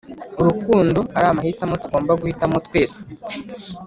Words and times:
urukundo 0.41 0.99
ari 1.17 1.27
amahitamo 1.31 1.75
tugomba 1.83 2.11
guhitamo 2.21 2.55
twese 2.67 2.97